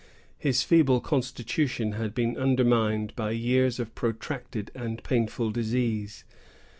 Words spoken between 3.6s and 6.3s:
of protracted and painful disease.